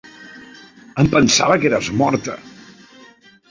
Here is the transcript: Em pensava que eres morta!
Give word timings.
Em 1.03 1.09
pensava 1.11 1.59
que 1.65 1.71
eres 1.71 1.91
morta! 2.01 2.39